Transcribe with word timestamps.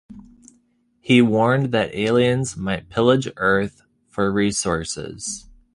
He 0.99 1.21
warned 1.21 1.71
that 1.75 1.93
aliens 1.93 2.57
might 2.57 2.89
pillage 2.89 3.31
Earth 3.37 3.83
for 4.09 4.31
resources. 4.33 5.45